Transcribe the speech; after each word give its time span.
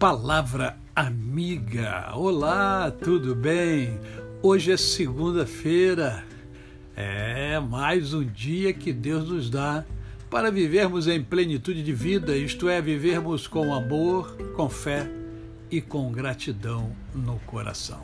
Palavra 0.00 0.78
amiga. 0.96 2.12
Olá, 2.14 2.90
tudo 2.90 3.34
bem? 3.34 4.00
Hoje 4.40 4.72
é 4.72 4.76
segunda-feira. 4.78 6.24
É 6.96 7.60
mais 7.60 8.14
um 8.14 8.24
dia 8.24 8.72
que 8.72 8.94
Deus 8.94 9.28
nos 9.28 9.50
dá 9.50 9.84
para 10.30 10.50
vivermos 10.50 11.06
em 11.06 11.22
plenitude 11.22 11.82
de 11.82 11.92
vida, 11.92 12.34
isto 12.34 12.66
é, 12.66 12.80
vivermos 12.80 13.46
com 13.46 13.74
amor, 13.74 14.34
com 14.56 14.70
fé 14.70 15.06
e 15.70 15.82
com 15.82 16.10
gratidão 16.10 16.96
no 17.14 17.38
coração. 17.40 18.02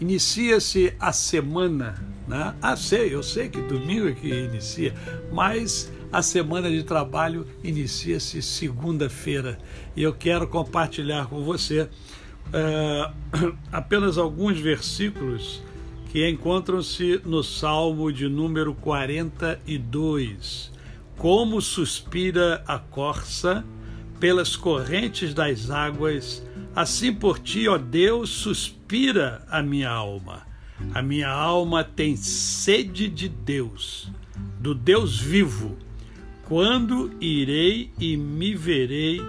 Inicia-se 0.00 0.94
a 1.00 1.12
semana, 1.12 1.96
né? 2.28 2.54
Ah, 2.62 2.76
sei, 2.76 3.12
eu 3.12 3.24
sei 3.24 3.48
que 3.48 3.60
domingo 3.62 4.08
é 4.08 4.12
que 4.12 4.28
inicia, 4.28 4.94
mas 5.32 5.90
a 6.12 6.22
semana 6.22 6.70
de 6.70 6.82
trabalho 6.82 7.46
inicia-se 7.62 8.40
segunda-feira 8.40 9.58
e 9.94 10.02
eu 10.02 10.12
quero 10.12 10.46
compartilhar 10.46 11.26
com 11.26 11.42
você 11.42 11.88
é, 12.52 13.10
apenas 13.72 14.18
alguns 14.18 14.58
versículos 14.58 15.62
que 16.10 16.28
encontram-se 16.28 17.20
no 17.24 17.42
Salmo 17.42 18.12
de 18.12 18.28
número 18.28 18.74
42. 18.74 20.72
Como 21.16 21.60
suspira 21.60 22.62
a 22.66 22.78
corça 22.78 23.64
pelas 24.20 24.54
correntes 24.56 25.34
das 25.34 25.70
águas, 25.70 26.42
assim 26.74 27.12
por 27.12 27.38
ti, 27.38 27.68
ó 27.68 27.76
Deus, 27.76 28.30
suspira 28.30 29.44
a 29.50 29.62
minha 29.62 29.90
alma. 29.90 30.46
A 30.94 31.02
minha 31.02 31.30
alma 31.30 31.82
tem 31.82 32.16
sede 32.16 33.08
de 33.08 33.28
Deus, 33.28 34.10
do 34.60 34.74
Deus 34.74 35.18
vivo 35.18 35.76
quando 36.46 37.10
irei 37.20 37.90
e 37.98 38.16
me 38.16 38.54
verei 38.54 39.20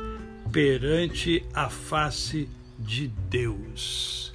perante 0.52 1.44
a 1.54 1.68
face 1.70 2.48
de 2.78 3.08
Deus? 3.30 4.34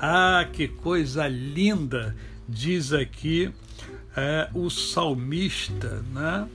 Ah, 0.00 0.48
que 0.50 0.66
coisa 0.66 1.28
linda, 1.28 2.16
diz 2.48 2.92
aqui 2.92 3.52
é, 4.16 4.48
o 4.54 4.70
salmista, 4.70 6.02
né? 6.12 6.48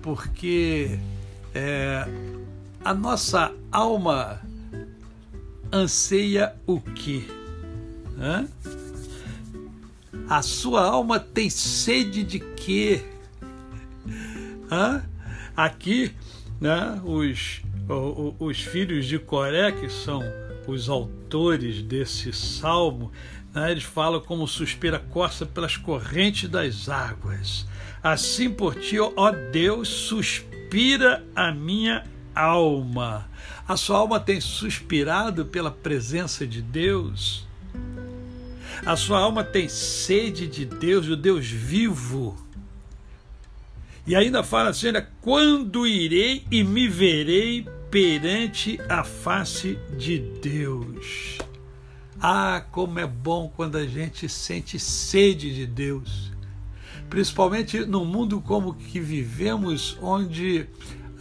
Porque 0.00 0.98
é, 1.52 2.06
a 2.84 2.94
nossa 2.94 3.52
alma 3.72 4.40
anseia 5.72 6.54
o 6.66 6.80
quê? 6.80 7.24
A 10.28 10.40
sua 10.40 10.84
alma 10.84 11.18
tem 11.18 11.50
sede 11.50 12.22
de 12.22 12.38
quê? 12.38 13.13
Aqui, 15.56 16.12
né, 16.60 17.00
os, 17.04 17.62
os 18.38 18.60
filhos 18.60 19.06
de 19.06 19.18
Coré, 19.18 19.72
que 19.72 19.88
são 19.88 20.22
os 20.66 20.88
autores 20.88 21.82
desse 21.82 22.32
salmo, 22.32 23.12
né, 23.52 23.70
eles 23.70 23.84
falam 23.84 24.20
como 24.20 24.48
suspira 24.48 24.96
a 24.96 25.00
costa 25.00 25.46
pelas 25.46 25.76
correntes 25.76 26.48
das 26.48 26.88
águas. 26.88 27.66
Assim 28.02 28.50
por 28.50 28.74
ti, 28.74 28.98
ó 28.98 29.30
Deus, 29.30 29.88
suspira 29.88 31.24
a 31.34 31.52
minha 31.52 32.04
alma. 32.34 33.28
A 33.66 33.76
sua 33.76 33.98
alma 33.98 34.20
tem 34.20 34.40
suspirado 34.40 35.46
pela 35.46 35.70
presença 35.70 36.46
de 36.46 36.60
Deus. 36.60 37.46
A 38.84 38.96
sua 38.96 39.20
alma 39.20 39.42
tem 39.42 39.68
sede 39.68 40.46
de 40.46 40.64
Deus, 40.64 41.08
o 41.08 41.16
Deus 41.16 41.46
vivo. 41.46 42.36
E 44.06 44.14
ainda 44.14 44.42
fala 44.42 44.70
assim: 44.70 44.88
olha, 44.88 45.08
quando 45.20 45.86
irei 45.86 46.44
e 46.50 46.62
me 46.62 46.88
verei 46.88 47.66
perante 47.90 48.80
a 48.88 49.04
face 49.04 49.78
de 49.96 50.18
Deus. 50.18 51.38
Ah, 52.20 52.64
como 52.72 52.98
é 52.98 53.06
bom 53.06 53.52
quando 53.54 53.76
a 53.76 53.86
gente 53.86 54.28
sente 54.28 54.78
sede 54.78 55.54
de 55.54 55.66
Deus. 55.66 56.32
Principalmente 57.08 57.80
no 57.86 58.04
mundo 58.04 58.40
como 58.40 58.74
que 58.74 58.98
vivemos, 58.98 59.96
onde 60.02 60.66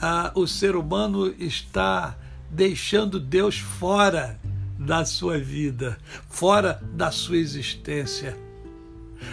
ah, 0.02 0.32
o 0.34 0.48
ser 0.48 0.76
humano 0.76 1.34
está 1.38 2.18
deixando 2.50 3.20
Deus 3.20 3.60
fora 3.60 4.40
da 4.80 5.06
sua 5.06 5.38
vida, 5.38 5.98
fora 6.30 6.82
da 6.94 7.12
sua 7.12 7.38
existência. 7.38 8.38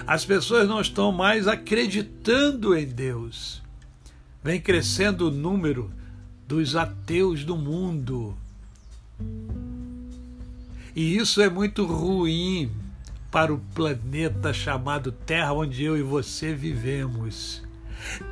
As 0.06 0.24
pessoas 0.24 0.68
não 0.68 0.80
estão 0.80 1.12
mais 1.12 1.46
acreditando 1.46 2.76
em 2.76 2.86
Deus. 2.86 3.62
Vem 4.42 4.60
crescendo 4.60 5.28
o 5.28 5.30
número 5.30 5.90
dos 6.46 6.74
ateus 6.74 7.44
do 7.44 7.56
mundo. 7.56 8.36
E 10.96 11.16
isso 11.16 11.40
é 11.40 11.48
muito 11.48 11.84
ruim 11.84 12.70
para 13.30 13.54
o 13.54 13.58
planeta 13.74 14.52
chamado 14.52 15.12
Terra, 15.12 15.52
onde 15.52 15.84
eu 15.84 15.96
e 15.96 16.02
você 16.02 16.52
vivemos. 16.54 17.62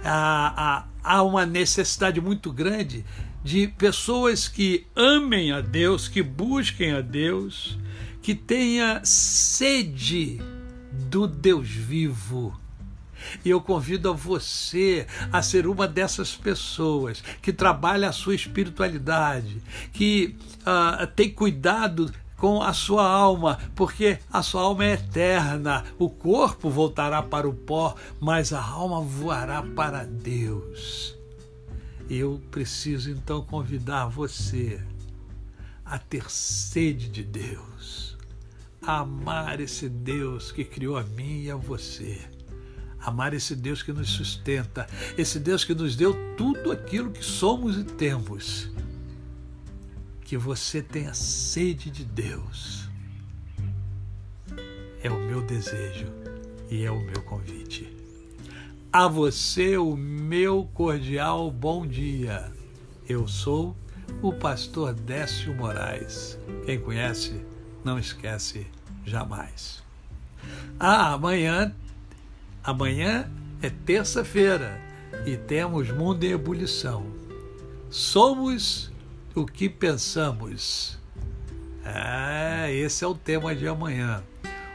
Há, 0.02 0.84
há, 1.04 1.14
há 1.16 1.22
uma 1.22 1.46
necessidade 1.46 2.20
muito 2.20 2.50
grande 2.52 3.04
de 3.44 3.68
pessoas 3.68 4.48
que 4.48 4.86
amem 4.96 5.52
a 5.52 5.60
Deus, 5.60 6.08
que 6.08 6.22
busquem 6.22 6.92
a 6.92 7.00
Deus, 7.00 7.78
que 8.20 8.34
tenha 8.34 9.00
sede 9.04 10.40
do 10.98 11.26
Deus 11.26 11.68
vivo. 11.68 12.58
E 13.44 13.50
eu 13.50 13.60
convido 13.60 14.10
a 14.10 14.12
você 14.12 15.06
a 15.32 15.42
ser 15.42 15.66
uma 15.66 15.88
dessas 15.88 16.36
pessoas 16.36 17.22
que 17.42 17.52
trabalha 17.52 18.08
a 18.08 18.12
sua 18.12 18.34
espiritualidade, 18.34 19.60
que 19.92 20.36
uh, 20.60 21.06
tem 21.08 21.30
cuidado 21.30 22.12
com 22.36 22.62
a 22.62 22.72
sua 22.72 23.04
alma, 23.08 23.58
porque 23.74 24.18
a 24.32 24.42
sua 24.42 24.62
alma 24.62 24.84
é 24.84 24.92
eterna. 24.92 25.84
O 25.98 26.08
corpo 26.08 26.70
voltará 26.70 27.20
para 27.20 27.48
o 27.48 27.52
pó, 27.52 27.96
mas 28.20 28.52
a 28.52 28.62
alma 28.62 29.00
voará 29.00 29.62
para 29.62 30.04
Deus. 30.04 31.16
Eu 32.08 32.40
preciso 32.50 33.10
então 33.10 33.42
convidar 33.42 34.06
você 34.06 34.80
a 35.84 35.98
ter 35.98 36.30
sede 36.30 37.08
de 37.08 37.24
Deus 37.24 38.17
amar 38.88 39.60
esse 39.60 39.86
Deus 39.86 40.50
que 40.50 40.64
criou 40.64 40.96
a 40.96 41.02
mim 41.02 41.42
e 41.42 41.50
a 41.50 41.56
você. 41.56 42.18
Amar 42.98 43.34
esse 43.34 43.54
Deus 43.54 43.82
que 43.82 43.92
nos 43.92 44.08
sustenta, 44.08 44.86
esse 45.16 45.38
Deus 45.38 45.62
que 45.62 45.74
nos 45.74 45.94
deu 45.94 46.16
tudo 46.38 46.72
aquilo 46.72 47.10
que 47.10 47.22
somos 47.22 47.76
e 47.76 47.84
temos. 47.84 48.70
Que 50.22 50.38
você 50.38 50.80
tenha 50.80 51.12
sede 51.12 51.90
de 51.90 52.02
Deus. 52.02 52.88
É 55.02 55.10
o 55.10 55.20
meu 55.20 55.42
desejo 55.42 56.06
e 56.70 56.82
é 56.82 56.90
o 56.90 56.98
meu 56.98 57.22
convite. 57.24 57.94
A 58.90 59.06
você 59.06 59.76
o 59.76 59.94
meu 59.94 60.64
cordial 60.72 61.50
bom 61.50 61.86
dia. 61.86 62.50
Eu 63.06 63.28
sou 63.28 63.76
o 64.22 64.32
pastor 64.32 64.94
Décio 64.94 65.54
Moraes. 65.54 66.38
Quem 66.64 66.80
conhece, 66.80 67.44
não 67.84 67.98
esquece 67.98 68.66
jamais. 69.08 69.82
Ah, 70.78 71.14
amanhã, 71.14 71.74
amanhã 72.62 73.30
é 73.60 73.70
terça-feira 73.70 74.80
e 75.26 75.36
temos 75.36 75.90
mundo 75.90 76.24
em 76.24 76.32
ebulição. 76.32 77.06
Somos 77.90 78.92
o 79.34 79.46
que 79.46 79.68
pensamos. 79.68 80.98
É, 81.84 82.72
esse 82.72 83.04
é 83.04 83.06
o 83.06 83.14
tema 83.14 83.54
de 83.54 83.66
amanhã. 83.66 84.22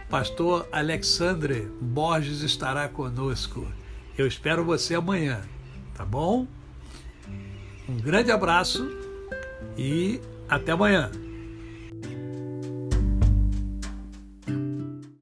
Pastor 0.10 0.68
Alexandre 0.72 1.68
Borges 1.82 2.42
estará 2.42 2.88
conosco. 2.88 3.68
Eu 4.18 4.28
espero 4.28 4.64
você 4.64 4.96
amanhã, 4.96 5.41
tá 5.96 6.06
bom? 6.06 6.47
Um 7.88 7.97
grande 7.97 8.32
abraço 8.32 8.88
e 9.78 10.22
até 10.47 10.72
amanhã. 10.72 11.12